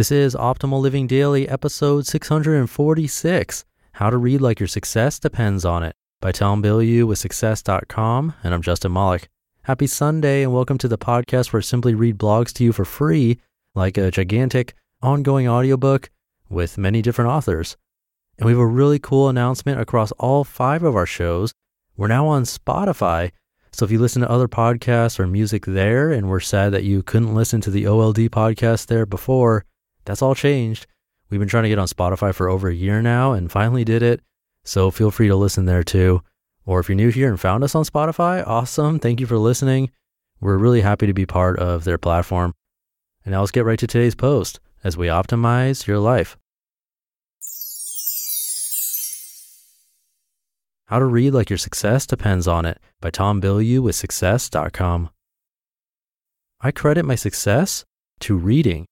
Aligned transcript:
This 0.00 0.10
is 0.10 0.34
Optimal 0.34 0.80
Living 0.80 1.06
Daily, 1.06 1.46
episode 1.46 2.06
646 2.06 3.64
How 3.92 4.08
to 4.08 4.16
Read 4.16 4.40
Like 4.40 4.58
Your 4.58 4.66
Success 4.66 5.18
Depends 5.18 5.66
on 5.66 5.82
It 5.82 5.94
by 6.22 6.32
Tom 6.32 6.62
Bilyeu 6.62 7.06
with 7.06 7.18
Success.com. 7.18 8.32
And 8.42 8.54
I'm 8.54 8.62
Justin 8.62 8.94
Malik. 8.94 9.28
Happy 9.64 9.86
Sunday, 9.86 10.42
and 10.42 10.54
welcome 10.54 10.78
to 10.78 10.88
the 10.88 10.96
podcast 10.96 11.52
where 11.52 11.60
I 11.60 11.62
simply 11.62 11.94
read 11.94 12.16
blogs 12.16 12.54
to 12.54 12.64
you 12.64 12.72
for 12.72 12.86
free, 12.86 13.40
like 13.74 13.98
a 13.98 14.10
gigantic 14.10 14.72
ongoing 15.02 15.46
audiobook 15.46 16.08
with 16.48 16.78
many 16.78 17.02
different 17.02 17.30
authors. 17.30 17.76
And 18.38 18.46
we 18.46 18.52
have 18.52 18.58
a 18.58 18.66
really 18.66 18.98
cool 18.98 19.28
announcement 19.28 19.82
across 19.82 20.12
all 20.12 20.44
five 20.44 20.82
of 20.82 20.96
our 20.96 21.04
shows. 21.04 21.52
We're 21.98 22.08
now 22.08 22.26
on 22.26 22.44
Spotify. 22.44 23.32
So 23.72 23.84
if 23.84 23.90
you 23.90 23.98
listen 23.98 24.22
to 24.22 24.30
other 24.30 24.48
podcasts 24.48 25.20
or 25.20 25.26
music 25.26 25.66
there 25.66 26.10
and 26.10 26.30
were 26.30 26.40
sad 26.40 26.72
that 26.72 26.84
you 26.84 27.02
couldn't 27.02 27.34
listen 27.34 27.60
to 27.60 27.70
the 27.70 27.86
OLD 27.86 28.30
podcast 28.30 28.86
there 28.86 29.04
before, 29.04 29.66
that's 30.04 30.22
all 30.22 30.34
changed. 30.34 30.86
We've 31.28 31.40
been 31.40 31.48
trying 31.48 31.64
to 31.64 31.68
get 31.68 31.78
on 31.78 31.86
Spotify 31.86 32.34
for 32.34 32.48
over 32.48 32.68
a 32.68 32.74
year 32.74 33.02
now 33.02 33.32
and 33.32 33.50
finally 33.50 33.84
did 33.84 34.02
it. 34.02 34.20
So 34.64 34.90
feel 34.90 35.10
free 35.10 35.28
to 35.28 35.36
listen 35.36 35.66
there 35.66 35.82
too. 35.82 36.22
Or 36.66 36.80
if 36.80 36.88
you're 36.88 36.96
new 36.96 37.10
here 37.10 37.28
and 37.28 37.40
found 37.40 37.64
us 37.64 37.74
on 37.74 37.84
Spotify, 37.84 38.46
awesome. 38.46 38.98
Thank 38.98 39.20
you 39.20 39.26
for 39.26 39.38
listening. 39.38 39.90
We're 40.40 40.58
really 40.58 40.80
happy 40.80 41.06
to 41.06 41.12
be 41.12 41.26
part 41.26 41.58
of 41.58 41.84
their 41.84 41.98
platform. 41.98 42.54
And 43.24 43.32
now 43.32 43.40
let's 43.40 43.52
get 43.52 43.64
right 43.64 43.78
to 43.78 43.86
today's 43.86 44.14
post 44.14 44.60
as 44.82 44.96
we 44.96 45.06
optimize 45.06 45.86
your 45.86 45.98
life. 45.98 46.36
How 50.86 50.98
to 50.98 51.04
Read 51.04 51.32
Like 51.32 51.50
Your 51.50 51.56
Success 51.56 52.04
Depends 52.06 52.48
on 52.48 52.64
It 52.64 52.80
by 53.00 53.10
Tom 53.10 53.40
Bilyeu 53.40 53.80
with 53.80 53.94
Success.com. 53.94 55.10
I 56.60 56.70
credit 56.72 57.04
my 57.04 57.14
success 57.14 57.84
to 58.20 58.36
reading, 58.36 58.86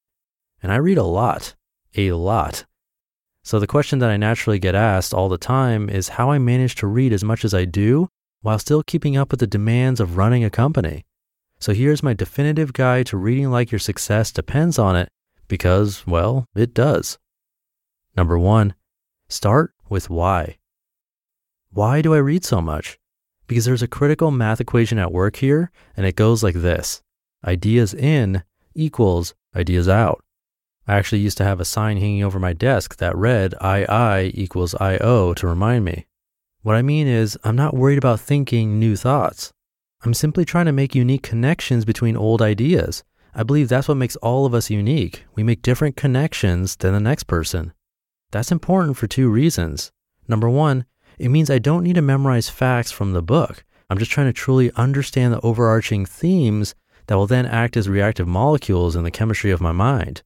and 0.63 0.73
I 0.73 0.77
read 0.77 0.99
a 0.99 1.05
lot, 1.05 1.55
a 1.97 2.13
lot. 2.13 2.65
So 3.45 3.59
the 3.59 3.67
question 3.67 3.99
that 4.01 4.11
I 4.11 4.17
naturally 4.17 4.59
get 4.59 4.75
asked 4.75 5.15
all 5.15 5.29
the 5.29 5.39
time 5.39 5.89
is 5.89 6.11
how 6.11 6.31
I 6.31 6.39
manage 6.39 6.75
to 6.77 6.87
read 6.87 7.13
as 7.13 7.25
much 7.25 7.45
as 7.45 7.55
I 7.55 7.65
do 7.65 8.09
while 8.43 8.59
still 8.59 8.83
keeping 8.83 9.17
up 9.17 9.31
with 9.31 9.41
the 9.41 9.47
demands 9.47 10.01
of 10.01 10.17
running 10.17 10.45
a 10.45 10.51
company. 10.51 11.05
So 11.59 11.73
here's 11.73 12.03
my 12.03 12.15
definitive 12.15 12.73
guide 12.73 13.07
to 13.07 13.17
reading 13.17 13.51
like 13.51 13.73
your 13.73 13.79
success 13.79 14.31
depends 14.31 14.79
on 14.79 14.97
it 14.97 15.09
because, 15.49 16.07
well, 16.07 16.47
it 16.55 16.75
does. 16.75 17.19
Number 18.17 18.39
one, 18.39 18.75
start 19.29 19.73
with 19.89 20.11
why. 20.11 20.59
Why 21.71 22.03
do 22.03 22.15
I 22.15 22.19
read 22.19 22.45
so 22.45 22.61
much? 22.61 22.99
Because 23.47 23.65
there's 23.65 23.83
a 23.83 23.89
critical 23.89 24.31
math 24.31 24.61
equation 24.61 24.99
at 24.99 25.13
work 25.13 25.37
here, 25.37 25.71
and 25.97 26.05
it 26.05 26.17
goes 26.17 26.43
like 26.43 26.57
this 26.57 27.03
ideas 27.45 27.95
in 27.95 28.43
equals 28.75 29.35
ideas 29.55 29.89
out. 29.89 30.23
I 30.89 30.97
actually 30.97 31.19
used 31.19 31.37
to 31.37 31.45
have 31.45 31.61
a 31.61 31.67
sign 31.67 31.99
hanging 31.99 32.25
over 32.25 32.39
my 32.39 32.55
desk 32.55 32.97
that 32.97 33.15
read 33.15 33.53
II 33.63 34.33
equals 34.35 34.75
IO 34.81 35.35
to 35.35 35.47
remind 35.47 35.85
me. 35.85 36.07
What 36.63 36.77
I 36.77 36.83
mean 36.83 37.07
is, 37.07 37.39
I'm 37.45 37.57
not 37.57 37.77
worried 37.77 37.99
about 37.99 38.21
thinking 38.21 38.79
new 38.79 38.97
thoughts. 38.97 39.53
I'm 40.03 40.15
simply 40.15 40.47
trying 40.47 40.65
to 40.65 40.73
make 40.73 40.95
unique 40.95 41.23
connections 41.23 41.85
between 41.85 42.17
old 42.17 42.41
ideas. 42.41 43.05
I 43.35 43.43
believe 43.43 43.69
that's 43.69 43.87
what 43.87 43.99
makes 43.99 44.17
all 44.17 44.47
of 44.47 44.55
us 44.55 44.71
unique. 44.71 45.27
We 45.35 45.43
make 45.43 45.61
different 45.61 45.95
connections 45.97 46.77
than 46.77 46.95
the 46.95 47.01
next 47.01 47.25
person. 47.25 47.75
That's 48.31 48.51
important 48.51 48.97
for 48.97 49.07
two 49.07 49.29
reasons. 49.29 49.93
Number 50.27 50.49
one, 50.49 50.87
it 51.19 51.29
means 51.29 51.51
I 51.51 51.59
don't 51.59 51.85
need 51.85 51.97
to 51.97 52.03
memorize 52.03 52.49
facts 52.49 52.91
from 52.91 53.13
the 53.13 53.23
book. 53.23 53.63
I'm 53.91 53.99
just 53.99 54.11
trying 54.11 54.29
to 54.29 54.33
truly 54.33 54.73
understand 54.75 55.35
the 55.35 55.41
overarching 55.41 56.07
themes 56.07 56.75
that 57.09 57.17
will 57.17 57.27
then 57.27 57.45
act 57.45 57.77
as 57.77 57.91
reactive 57.91 58.27
molecules 58.27 58.97
in 58.97 59.05
the 59.05 59.11
chemistry 59.11 59.51
of 59.51 59.61
my 59.61 59.73
mind. 59.73 60.23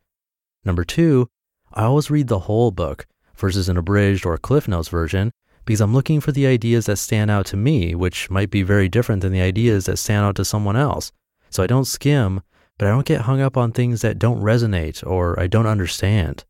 Number 0.65 0.85
two, 0.85 1.29
I 1.73 1.85
always 1.85 2.11
read 2.11 2.29
the 2.29 2.41
whole 2.41 2.71
book 2.71 3.07
versus 3.37 3.69
an 3.69 3.77
abridged 3.77 4.25
or 4.25 4.37
Cliff 4.39 4.69
Notes 4.69 4.89
version 4.89 5.33
because 5.65 5.81
I'm 5.81 5.95
looking 5.95 6.21
for 6.21 6.33
the 6.33 6.47
ideas 6.47 6.87
that 6.87 6.97
stand 6.97 7.31
out 7.31 7.47
to 7.47 7.57
me, 7.57 7.95
which 7.95 8.31
might 8.31 8.51
be 8.51 8.63
very 8.63 8.89
different 8.89 9.23
than 9.23 9.33
the 9.33 9.41
ideas 9.41 9.87
that 9.87 9.99
stand 9.99 10.25
out 10.25 10.37
to 10.37 10.45
someone 10.45 10.77
else. 10.77 11.13
So 11.51 11.63
I 11.63 11.67
don't 11.67 11.85
skim, 11.85 12.43
but 12.79 12.89
I 12.89 12.91
don't 12.91 13.07
get 13.07 13.23
hung 13.23 13.41
up 13.41 13.57
on 13.57 13.73
things 13.73 14.01
that 14.03 14.19
don't 14.19 14.43
resonate 14.43 15.07
or 15.07 15.39
I 15.39 15.47
don't 15.47 15.67
understand. 15.67 16.45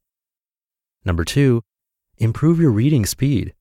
Number 1.04 1.24
two, 1.24 1.62
improve 2.18 2.60
your 2.60 2.70
reading 2.70 3.06
speed. 3.06 3.54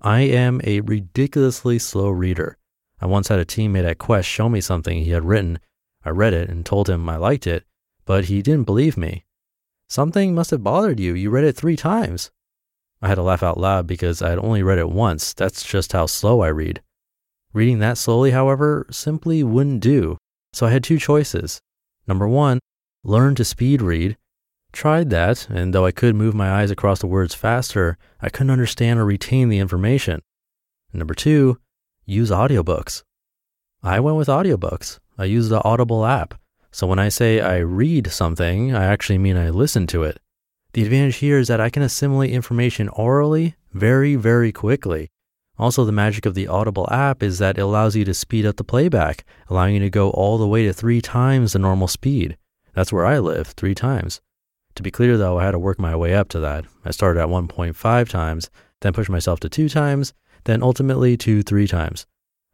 I 0.00 0.20
am 0.20 0.60
a 0.64 0.80
ridiculously 0.80 1.78
slow 1.78 2.10
reader. 2.10 2.56
I 3.00 3.06
once 3.06 3.28
had 3.28 3.38
a 3.38 3.44
teammate 3.44 3.88
at 3.88 3.98
Quest 3.98 4.28
show 4.28 4.48
me 4.48 4.60
something 4.60 4.98
he 4.98 5.10
had 5.10 5.24
written. 5.24 5.58
I 6.04 6.10
read 6.10 6.34
it 6.34 6.48
and 6.48 6.64
told 6.66 6.88
him 6.88 7.08
I 7.08 7.16
liked 7.16 7.46
it, 7.46 7.64
but 8.04 8.24
he 8.24 8.42
didn't 8.42 8.64
believe 8.64 8.96
me. 8.96 9.26
Something 9.92 10.34
must 10.34 10.50
have 10.52 10.64
bothered 10.64 10.98
you. 10.98 11.12
You 11.12 11.28
read 11.28 11.44
it 11.44 11.54
three 11.54 11.76
times. 11.76 12.30
I 13.02 13.08
had 13.08 13.16
to 13.16 13.22
laugh 13.22 13.42
out 13.42 13.60
loud 13.60 13.86
because 13.86 14.22
I 14.22 14.30
had 14.30 14.38
only 14.38 14.62
read 14.62 14.78
it 14.78 14.88
once. 14.88 15.34
That's 15.34 15.62
just 15.66 15.92
how 15.92 16.06
slow 16.06 16.40
I 16.40 16.48
read. 16.48 16.80
Reading 17.52 17.78
that 17.80 17.98
slowly, 17.98 18.30
however, 18.30 18.86
simply 18.90 19.44
wouldn't 19.44 19.80
do. 19.80 20.16
So 20.54 20.64
I 20.64 20.70
had 20.70 20.82
two 20.82 20.98
choices. 20.98 21.60
Number 22.06 22.26
one, 22.26 22.58
learn 23.04 23.34
to 23.34 23.44
speed 23.44 23.82
read. 23.82 24.16
Tried 24.72 25.10
that, 25.10 25.46
and 25.50 25.74
though 25.74 25.84
I 25.84 25.92
could 25.92 26.14
move 26.14 26.34
my 26.34 26.50
eyes 26.50 26.70
across 26.70 27.00
the 27.00 27.06
words 27.06 27.34
faster, 27.34 27.98
I 28.18 28.30
couldn't 28.30 28.50
understand 28.50 28.98
or 28.98 29.04
retain 29.04 29.50
the 29.50 29.58
information. 29.58 30.22
Number 30.94 31.12
two, 31.12 31.58
use 32.06 32.30
audiobooks. 32.30 33.02
I 33.82 34.00
went 34.00 34.16
with 34.16 34.28
audiobooks. 34.28 35.00
I 35.18 35.24
used 35.24 35.50
the 35.50 35.62
Audible 35.62 36.06
app. 36.06 36.32
So 36.72 36.86
when 36.86 36.98
I 36.98 37.10
say 37.10 37.40
I 37.40 37.58
read 37.58 38.10
something, 38.10 38.74
I 38.74 38.84
actually 38.84 39.18
mean 39.18 39.36
I 39.36 39.50
listen 39.50 39.86
to 39.88 40.04
it. 40.04 40.18
The 40.72 40.82
advantage 40.82 41.16
here 41.16 41.38
is 41.38 41.48
that 41.48 41.60
I 41.60 41.68
can 41.68 41.82
assimilate 41.82 42.30
information 42.30 42.88
orally 42.88 43.56
very, 43.72 44.16
very 44.16 44.52
quickly. 44.52 45.10
Also, 45.58 45.84
the 45.84 45.92
magic 45.92 46.24
of 46.24 46.34
the 46.34 46.48
Audible 46.48 46.88
app 46.90 47.22
is 47.22 47.38
that 47.38 47.58
it 47.58 47.60
allows 47.60 47.94
you 47.94 48.06
to 48.06 48.14
speed 48.14 48.46
up 48.46 48.56
the 48.56 48.64
playback, 48.64 49.24
allowing 49.50 49.74
you 49.74 49.80
to 49.80 49.90
go 49.90 50.10
all 50.10 50.38
the 50.38 50.48
way 50.48 50.64
to 50.64 50.72
three 50.72 51.02
times 51.02 51.52
the 51.52 51.58
normal 51.58 51.88
speed. 51.88 52.38
That's 52.72 52.90
where 52.90 53.04
I 53.04 53.18
live, 53.18 53.48
three 53.48 53.74
times. 53.74 54.22
To 54.76 54.82
be 54.82 54.90
clear 54.90 55.18
though, 55.18 55.38
I 55.38 55.44
had 55.44 55.50
to 55.50 55.58
work 55.58 55.78
my 55.78 55.94
way 55.94 56.14
up 56.14 56.30
to 56.30 56.40
that. 56.40 56.64
I 56.86 56.90
started 56.90 57.20
at 57.20 57.28
1.5 57.28 58.08
times, 58.08 58.50
then 58.80 58.94
pushed 58.94 59.10
myself 59.10 59.40
to 59.40 59.50
two 59.50 59.68
times, 59.68 60.14
then 60.44 60.62
ultimately 60.62 61.18
to 61.18 61.42
three 61.42 61.68
times. 61.68 62.06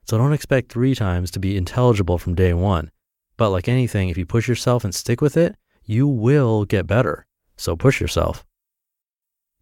So 0.05 0.19
don't 0.19 0.33
expect 0.33 0.73
three 0.73 0.97
times 0.97 1.31
to 1.31 1.39
be 1.39 1.57
intelligible 1.57 2.19
from 2.19 2.35
day 2.35 2.53
one. 2.53 2.91
But 3.39 3.49
like 3.51 3.69
anything, 3.69 4.11
if 4.11 4.19
you 4.19 4.27
push 4.27 4.49
yourself 4.49 4.85
and 4.85 4.95
stick 4.95 5.23
with 5.23 5.39
it, 5.39 5.57
you 5.85 6.07
will 6.07 6.67
get 6.67 6.87
better. 6.87 7.25
So 7.57 7.77
push 7.77 8.01
yourself. 8.01 8.45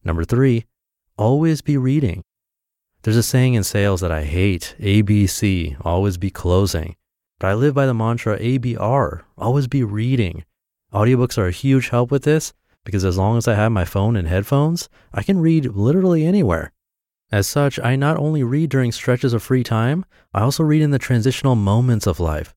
Number 0.02 0.24
three, 0.24 0.64
always 1.16 1.62
be 1.62 1.76
reading. 1.76 2.24
There's 3.02 3.16
a 3.16 3.22
saying 3.22 3.54
in 3.54 3.62
sales 3.62 4.00
that 4.00 4.10
I 4.10 4.24
hate 4.24 4.74
ABC, 4.80 5.76
always 5.82 6.16
be 6.16 6.30
closing. 6.30 6.96
But 7.38 7.48
I 7.48 7.54
live 7.54 7.74
by 7.74 7.86
the 7.86 7.94
mantra 7.94 8.38
ABR, 8.38 9.22
always 9.36 9.68
be 9.68 9.84
reading. 9.84 10.44
Audiobooks 10.92 11.36
are 11.36 11.46
a 11.46 11.52
huge 11.52 11.90
help 11.90 12.10
with 12.10 12.24
this 12.24 12.54
because 12.84 13.04
as 13.04 13.18
long 13.18 13.36
as 13.36 13.46
I 13.46 13.54
have 13.54 13.72
my 13.72 13.84
phone 13.84 14.16
and 14.16 14.26
headphones, 14.26 14.88
I 15.12 15.22
can 15.22 15.38
read 15.38 15.66
literally 15.66 16.24
anywhere. 16.24 16.72
As 17.30 17.46
such, 17.46 17.78
I 17.78 17.94
not 17.96 18.16
only 18.16 18.42
read 18.42 18.70
during 18.70 18.90
stretches 18.90 19.34
of 19.34 19.42
free 19.42 19.64
time, 19.64 20.06
I 20.32 20.40
also 20.40 20.62
read 20.62 20.80
in 20.80 20.92
the 20.92 20.98
transitional 20.98 21.56
moments 21.56 22.06
of 22.06 22.20
life. 22.20 22.55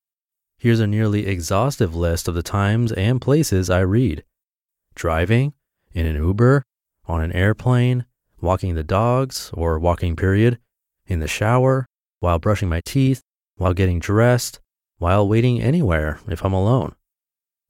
Here's 0.60 0.82
a 0.82 0.88
nearly 0.88 1.26
exhaustive 1.26 1.96
list 1.96 2.28
of 2.28 2.36
the 2.36 2.44
times 2.44 2.92
and 2.92 3.22
places 3.22 3.70
I 3.70 3.80
read 3.80 4.26
driving, 4.94 5.54
in 5.94 6.06
an 6.06 6.18
Uber, 6.18 6.64
on 7.06 7.22
an 7.22 7.32
airplane, 7.32 8.06
walking 8.42 8.76
the 8.76 8.84
dogs 8.84 9.50
or 9.54 9.80
walking 9.80 10.18
period, 10.18 10.60
in 11.08 11.22
the 11.22 11.30
shower, 11.30 11.86
while 12.20 12.40
brushing 12.40 12.68
my 12.68 12.82
teeth, 12.82 13.22
while 13.56 13.74
getting 13.74 14.00
dressed, 14.00 14.60
while 14.98 15.26
waiting 15.26 15.62
anywhere 15.62 16.20
if 16.28 16.44
I'm 16.44 16.52
alone. 16.52 16.94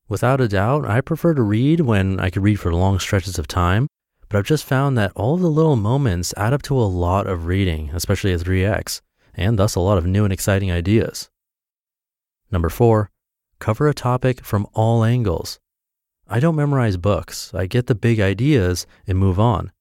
Without 0.08 0.42
a 0.42 0.48
doubt, 0.48 0.86
I 0.86 1.02
prefer 1.02 1.36
to 1.36 1.44
read 1.44 1.82
when 1.82 2.20
I 2.20 2.32
can 2.32 2.42
read 2.42 2.60
for 2.60 2.74
long 2.74 2.98
stretches 2.98 3.38
of 3.38 3.48
time, 3.48 3.88
but 4.28 4.40
I've 4.40 4.48
just 4.48 4.66
found 4.66 4.98
that 4.98 5.12
all 5.16 5.38
the 5.38 5.48
little 5.48 5.76
moments 5.76 6.34
add 6.36 6.54
up 6.54 6.64
to 6.64 6.76
a 6.76 6.90
lot 6.90 7.28
of 7.28 7.46
reading, 7.46 7.92
especially 7.94 8.34
at 8.34 8.40
3x, 8.40 9.02
and 9.36 9.60
thus 9.60 9.76
a 9.76 9.80
lot 9.80 10.00
of 10.00 10.08
new 10.08 10.24
and 10.24 10.34
exciting 10.34 10.72
ideas. 10.72 11.30
Number 12.52 12.70
four, 12.70 13.12
cover 13.60 13.88
a 13.88 13.94
topic 13.94 14.44
from 14.44 14.68
all 14.74 15.04
angles. 15.04 15.60
I 16.28 16.40
don't 16.40 16.56
memorize 16.56 16.98
books. 16.98 17.54
I 17.54 17.66
get 17.66 17.88
the 17.88 17.96
big 17.96 18.20
ideas 18.20 18.86
and 19.08 19.18
move 19.18 19.40
on. 19.40 19.72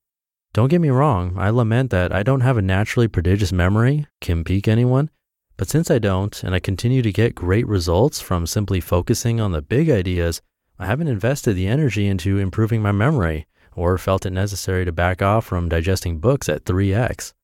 Don't 0.54 0.68
get 0.68 0.80
me 0.80 0.88
wrong, 0.88 1.34
I 1.36 1.50
lament 1.50 1.90
that 1.90 2.12
I 2.12 2.22
don't 2.22 2.40
have 2.40 2.56
a 2.56 2.62
naturally 2.62 3.06
prodigious 3.06 3.52
memory, 3.52 4.06
can 4.20 4.44
peak 4.44 4.66
anyone, 4.66 5.10
but 5.58 5.68
since 5.68 5.90
I 5.90 5.98
don't, 5.98 6.42
and 6.42 6.54
I 6.54 6.60
continue 6.60 7.02
to 7.02 7.12
get 7.12 7.34
great 7.34 7.66
results 7.66 8.20
from 8.20 8.46
simply 8.46 8.80
focusing 8.80 9.40
on 9.40 9.52
the 9.52 9.60
big 9.60 9.90
ideas, 9.90 10.40
I 10.78 10.86
haven't 10.86 11.08
invested 11.08 11.54
the 11.54 11.66
energy 11.66 12.06
into 12.06 12.38
improving 12.38 12.80
my 12.80 12.92
memory 12.92 13.46
or 13.74 13.98
felt 13.98 14.24
it 14.24 14.30
necessary 14.30 14.84
to 14.84 14.92
back 14.92 15.20
off 15.20 15.44
from 15.44 15.68
digesting 15.68 16.18
books 16.18 16.48
at 16.48 16.64
3x. 16.64 17.34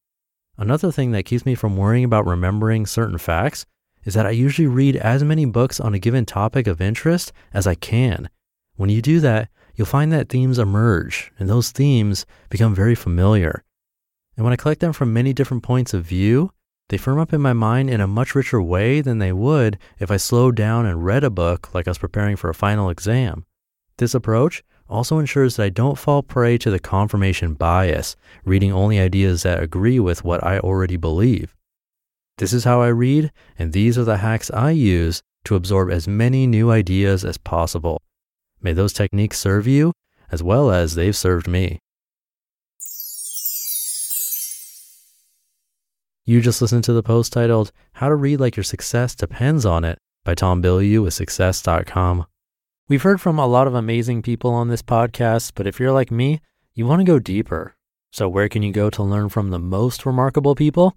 Another 0.56 0.92
thing 0.92 1.10
that 1.10 1.24
keeps 1.24 1.44
me 1.44 1.54
from 1.54 1.76
worrying 1.76 2.04
about 2.04 2.26
remembering 2.26 2.86
certain 2.86 3.18
facts 3.18 3.66
is 4.04 4.14
that 4.14 4.26
I 4.26 4.30
usually 4.30 4.66
read 4.68 4.96
as 4.96 5.24
many 5.24 5.44
books 5.44 5.80
on 5.80 5.94
a 5.94 5.98
given 5.98 6.24
topic 6.24 6.66
of 6.66 6.80
interest 6.80 7.32
as 7.52 7.66
I 7.66 7.74
can. 7.74 8.28
When 8.76 8.90
you 8.90 9.02
do 9.02 9.20
that, 9.20 9.48
you'll 9.74 9.86
find 9.86 10.12
that 10.12 10.28
themes 10.28 10.58
emerge, 10.58 11.32
and 11.38 11.48
those 11.48 11.70
themes 11.70 12.26
become 12.50 12.74
very 12.74 12.94
familiar. 12.94 13.64
And 14.36 14.44
when 14.44 14.52
I 14.52 14.56
collect 14.56 14.80
them 14.80 14.92
from 14.92 15.12
many 15.12 15.32
different 15.32 15.62
points 15.62 15.94
of 15.94 16.04
view, 16.04 16.50
they 16.88 16.98
firm 16.98 17.18
up 17.18 17.32
in 17.32 17.40
my 17.40 17.52
mind 17.52 17.88
in 17.88 18.00
a 18.00 18.06
much 18.06 18.34
richer 18.34 18.60
way 18.60 19.00
than 19.00 19.18
they 19.18 19.32
would 19.32 19.78
if 19.98 20.10
I 20.10 20.16
slowed 20.16 20.54
down 20.54 20.86
and 20.86 21.04
read 21.04 21.24
a 21.24 21.30
book 21.30 21.72
like 21.72 21.88
I 21.88 21.90
was 21.90 21.98
preparing 21.98 22.36
for 22.36 22.50
a 22.50 22.54
final 22.54 22.90
exam. 22.90 23.46
This 23.96 24.14
approach 24.14 24.62
also 24.88 25.18
ensures 25.18 25.56
that 25.56 25.64
I 25.64 25.68
don't 25.70 25.98
fall 25.98 26.22
prey 26.22 26.58
to 26.58 26.70
the 26.70 26.78
confirmation 26.78 27.54
bias, 27.54 28.16
reading 28.44 28.72
only 28.72 28.98
ideas 28.98 29.44
that 29.44 29.62
agree 29.62 29.98
with 29.98 30.24
what 30.24 30.44
I 30.44 30.58
already 30.58 30.96
believe. 30.96 31.54
This 32.38 32.52
is 32.52 32.64
how 32.64 32.82
I 32.82 32.88
read, 32.88 33.30
and 33.58 33.72
these 33.72 33.96
are 33.96 34.04
the 34.04 34.16
hacks 34.16 34.50
I 34.50 34.70
use 34.70 35.22
to 35.44 35.54
absorb 35.54 35.90
as 35.90 36.08
many 36.08 36.46
new 36.46 36.70
ideas 36.70 37.24
as 37.24 37.38
possible. 37.38 38.02
May 38.60 38.72
those 38.72 38.92
techniques 38.92 39.38
serve 39.38 39.66
you 39.66 39.92
as 40.32 40.42
well 40.42 40.70
as 40.70 40.94
they've 40.94 41.16
served 41.16 41.46
me. 41.46 41.78
You 46.26 46.40
just 46.40 46.62
listened 46.62 46.84
to 46.84 46.92
the 46.92 47.02
post 47.02 47.32
titled 47.34 47.70
How 47.92 48.08
to 48.08 48.16
Read 48.16 48.40
Like 48.40 48.56
Your 48.56 48.64
Success 48.64 49.14
Depends 49.14 49.64
on 49.64 49.84
It 49.84 49.98
by 50.24 50.34
Tom 50.34 50.62
Bilyeu 50.62 51.04
with 51.04 51.14
Success.com. 51.14 52.26
We've 52.88 53.02
heard 53.02 53.20
from 53.20 53.38
a 53.38 53.46
lot 53.46 53.66
of 53.66 53.74
amazing 53.74 54.22
people 54.22 54.50
on 54.50 54.68
this 54.68 54.82
podcast, 54.82 55.52
but 55.54 55.66
if 55.66 55.78
you're 55.78 55.92
like 55.92 56.10
me, 56.10 56.40
you 56.74 56.86
want 56.86 57.00
to 57.00 57.04
go 57.04 57.18
deeper. 57.18 57.76
So, 58.10 58.28
where 58.28 58.48
can 58.48 58.62
you 58.62 58.72
go 58.72 58.90
to 58.90 59.02
learn 59.02 59.28
from 59.28 59.50
the 59.50 59.58
most 59.58 60.06
remarkable 60.06 60.54
people? 60.54 60.96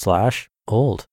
slash 0.00 0.48
old. 0.66 1.06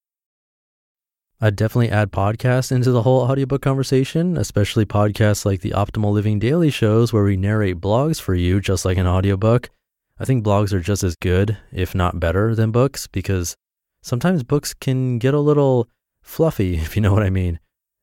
I'd 1.40 1.54
definitely 1.54 1.90
add 1.90 2.10
podcasts 2.10 2.72
into 2.72 2.90
the 2.90 3.02
whole 3.02 3.20
audiobook 3.20 3.62
conversation, 3.62 4.36
especially 4.36 4.84
podcasts 4.86 5.44
like 5.44 5.60
the 5.60 5.70
Optimal 5.70 6.12
Living 6.12 6.40
Daily 6.40 6.70
shows 6.70 7.12
where 7.12 7.22
we 7.22 7.36
narrate 7.36 7.80
blogs 7.80 8.20
for 8.20 8.34
you 8.34 8.60
just 8.60 8.84
like 8.84 8.98
an 8.98 9.06
audiobook. 9.06 9.70
I 10.18 10.24
think 10.24 10.44
blogs 10.44 10.72
are 10.72 10.80
just 10.80 11.04
as 11.04 11.14
good, 11.14 11.56
if 11.72 11.94
not 11.94 12.18
better, 12.18 12.56
than 12.56 12.72
books 12.72 13.06
because 13.06 13.56
sometimes 14.02 14.42
books 14.42 14.74
can 14.74 15.18
get 15.18 15.34
a 15.34 15.38
little 15.38 15.86
fluffy, 16.22 16.74
if 16.78 16.96
you 16.96 17.02
know 17.02 17.12
what 17.12 17.22
I 17.22 17.30
mean. 17.30 17.60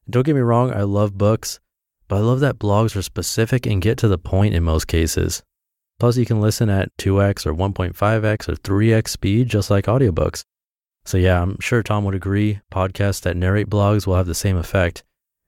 Don't 0.10 0.26
get 0.26 0.36
me 0.36 0.42
wrong, 0.42 0.72
I 0.72 0.84
love 0.84 1.18
books, 1.18 1.60
but 2.08 2.18
I 2.18 2.20
love 2.20 2.40
that 2.40 2.60
blogs 2.60 2.96
are 2.96 3.02
specific 3.02 3.66
and 3.66 3.82
get 3.82 3.98
to 3.98 4.08
the 4.08 4.20
point 4.20 4.54
in 4.54 4.64
most 4.64 4.88
cases. 4.88 5.44
Plus, 6.00 6.16
you 6.16 6.26
can 6.26 6.42
listen 6.42 6.70
at 6.70 6.96
2x 6.98 7.46
or 7.46 7.54
1.5x 7.54 8.50
or 8.50 8.56
3x 8.56 9.08
speed, 9.10 9.50
just 9.50 9.70
like 9.70 9.86
audiobooks. 9.86 10.44
So, 11.06 11.18
yeah, 11.18 11.42
I'm 11.42 11.60
sure 11.60 11.84
Tom 11.84 12.04
would 12.06 12.16
agree. 12.16 12.60
Podcasts 12.72 13.22
that 13.22 13.38
narrate 13.38 13.70
blogs 13.70 14.06
will 14.06 14.16
have 14.16 14.28
the 14.28 14.36
same 14.36 14.58
effect. 14.58 15.04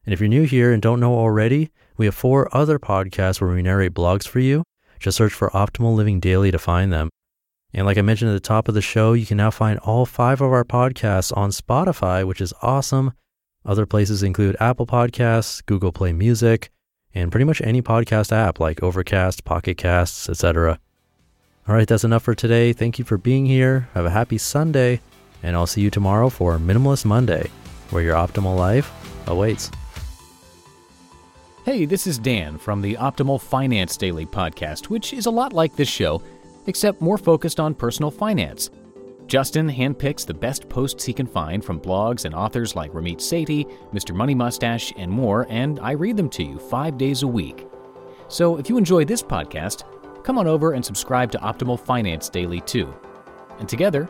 And 0.05 0.13
if 0.13 0.21
you're 0.21 0.29
new 0.29 0.43
here 0.43 0.71
and 0.71 0.81
don't 0.81 0.99
know 0.99 1.15
already, 1.15 1.71
we 1.97 2.05
have 2.05 2.15
four 2.15 2.47
other 2.55 2.79
podcasts 2.79 3.41
where 3.41 3.49
we 3.49 3.61
narrate 3.61 3.93
blogs 3.93 4.27
for 4.27 4.39
you. 4.39 4.63
Just 4.99 5.17
search 5.17 5.33
for 5.33 5.49
Optimal 5.49 5.95
Living 5.95 6.19
Daily 6.19 6.51
to 6.51 6.59
find 6.59 6.93
them. 6.93 7.09
And 7.73 7.85
like 7.85 7.97
I 7.97 8.01
mentioned 8.01 8.31
at 8.31 8.33
the 8.33 8.39
top 8.39 8.67
of 8.67 8.75
the 8.75 8.81
show, 8.81 9.13
you 9.13 9.25
can 9.25 9.37
now 9.37 9.51
find 9.51 9.79
all 9.79 10.05
five 10.05 10.41
of 10.41 10.51
our 10.51 10.63
podcasts 10.63 11.35
on 11.35 11.49
Spotify, 11.49 12.25
which 12.25 12.41
is 12.41 12.53
awesome. 12.61 13.13
Other 13.65 13.85
places 13.85 14.23
include 14.23 14.55
Apple 14.59 14.87
Podcasts, 14.87 15.65
Google 15.65 15.91
Play 15.91 16.13
Music, 16.13 16.71
and 17.13 17.31
pretty 17.31 17.43
much 17.43 17.61
any 17.61 17.81
podcast 17.81 18.31
app 18.31 18.59
like 18.59 18.81
Overcast, 18.81 19.43
Pocket 19.43 19.77
Casts, 19.77 20.29
etc. 20.29 20.79
All 21.67 21.75
right, 21.75 21.87
that's 21.87 22.05
enough 22.05 22.23
for 22.23 22.33
today. 22.33 22.71
Thank 22.71 22.97
you 22.97 23.03
for 23.03 23.17
being 23.17 23.45
here. 23.45 23.89
Have 23.93 24.05
a 24.05 24.09
happy 24.09 24.37
Sunday, 24.37 25.01
and 25.43 25.55
I'll 25.55 25.67
see 25.67 25.81
you 25.81 25.89
tomorrow 25.89 26.29
for 26.29 26.57
Minimalist 26.57 27.05
Monday, 27.05 27.49
where 27.89 28.03
your 28.03 28.15
optimal 28.15 28.55
life 28.57 28.91
awaits. 29.27 29.71
Hey, 31.65 31.85
this 31.85 32.07
is 32.07 32.17
Dan 32.17 32.57
from 32.57 32.81
the 32.81 32.95
Optimal 32.95 33.41
Finance 33.41 33.97
Daily 33.97 34.25
podcast, 34.25 34.85
which 34.85 35.11
is 35.11 35.25
a 35.25 35.31
lot 35.31 35.51
like 35.51 35.75
this 35.75 35.89
show, 35.89 36.21
except 36.65 37.01
more 37.01 37.17
focused 37.17 37.59
on 37.59 37.75
personal 37.75 38.09
finance. 38.09 38.69
Justin 39.27 39.69
handpicks 39.69 40.25
the 40.25 40.33
best 40.33 40.69
posts 40.69 41.03
he 41.03 41.11
can 41.11 41.27
find 41.27 41.63
from 41.63 41.81
blogs 41.81 42.23
and 42.23 42.33
authors 42.33 42.77
like 42.77 42.93
Ramit 42.93 43.17
Sethi, 43.17 43.69
Mr. 43.91 44.15
Money 44.15 44.33
Mustache, 44.33 44.93
and 44.95 45.11
more, 45.11 45.45
and 45.49 45.81
I 45.81 45.91
read 45.91 46.15
them 46.15 46.29
to 46.29 46.43
you 46.43 46.57
five 46.57 46.97
days 46.97 47.23
a 47.23 47.27
week. 47.27 47.67
So 48.29 48.57
if 48.57 48.69
you 48.69 48.77
enjoy 48.77 49.03
this 49.03 49.21
podcast, 49.21 49.83
come 50.23 50.37
on 50.37 50.47
over 50.47 50.71
and 50.71 50.85
subscribe 50.85 51.33
to 51.33 51.37
Optimal 51.39 51.77
Finance 51.77 52.29
Daily 52.29 52.61
too. 52.61 52.93
And 53.59 53.67
together, 53.67 54.09